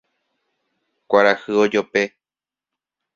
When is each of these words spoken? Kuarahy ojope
Kuarahy 1.09 1.51
ojope 1.63 2.01